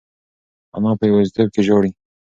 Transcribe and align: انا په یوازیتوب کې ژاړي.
انا 0.75 0.91
په 0.99 1.03
یوازیتوب 1.09 1.47
کې 1.53 1.61
ژاړي. 1.67 1.91